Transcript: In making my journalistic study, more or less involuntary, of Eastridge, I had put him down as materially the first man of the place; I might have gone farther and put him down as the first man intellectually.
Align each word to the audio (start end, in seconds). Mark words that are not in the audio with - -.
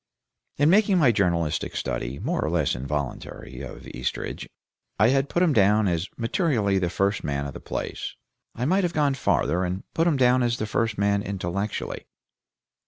In 0.57 0.71
making 0.71 0.97
my 0.97 1.11
journalistic 1.11 1.75
study, 1.75 2.17
more 2.17 2.43
or 2.43 2.49
less 2.49 2.73
involuntary, 2.73 3.61
of 3.61 3.85
Eastridge, 3.89 4.49
I 4.97 5.09
had 5.09 5.29
put 5.29 5.43
him 5.43 5.53
down 5.53 5.87
as 5.87 6.07
materially 6.17 6.79
the 6.79 6.89
first 6.89 7.23
man 7.23 7.45
of 7.45 7.53
the 7.53 7.59
place; 7.59 8.15
I 8.55 8.65
might 8.65 8.83
have 8.83 8.93
gone 8.93 9.13
farther 9.13 9.63
and 9.63 9.83
put 9.93 10.07
him 10.07 10.17
down 10.17 10.41
as 10.41 10.57
the 10.57 10.65
first 10.65 10.97
man 10.97 11.21
intellectually. 11.21 12.07